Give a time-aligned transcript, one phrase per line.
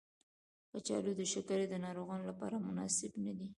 [0.71, 3.47] کچالو د شکرې ناروغانو لپاره مناسب ندی.